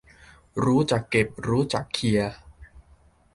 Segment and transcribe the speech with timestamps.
[0.63, 2.21] รู้จักเก็บรู้จักเขี่ย